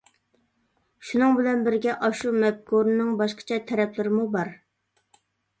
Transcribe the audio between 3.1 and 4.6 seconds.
باشقىچە تەرەپلىرىمۇ بار.